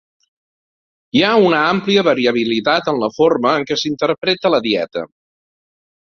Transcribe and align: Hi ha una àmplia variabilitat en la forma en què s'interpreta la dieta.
Hi 1.17 1.21
ha 1.25 1.33
una 1.49 1.59
àmplia 1.73 2.03
variabilitat 2.07 2.89
en 2.93 3.01
la 3.03 3.09
forma 3.17 3.51
en 3.59 3.67
què 3.73 3.77
s'interpreta 3.81 4.53
la 4.55 4.61
dieta. 4.69 5.05